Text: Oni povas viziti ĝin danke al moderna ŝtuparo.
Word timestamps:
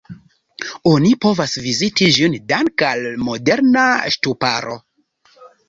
Oni 0.91 1.11
povas 1.25 1.53
viziti 1.65 2.09
ĝin 2.17 2.39
danke 2.53 2.89
al 2.95 3.07
moderna 3.29 3.87
ŝtuparo. 4.19 4.83